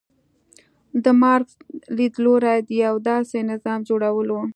[1.03, 1.53] د مارکس
[1.97, 4.37] لیدلوری د یو داسې نظام جوړول و.